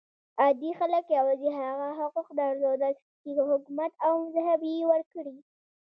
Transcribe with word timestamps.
عادي 0.41 0.71
خلک 0.79 1.05
یوازې 1.17 1.49
هغه 1.61 1.87
حقوق 1.99 2.27
درلودل 2.39 2.93
چې 3.21 3.29
حکومت 3.49 3.91
او 4.05 4.13
مذهب 4.23 4.61
یې 4.71 4.81
ورکړي. 4.91 5.35